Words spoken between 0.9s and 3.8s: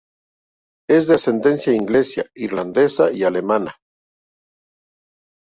de ascendencia inglesa, irlandesa y alemana.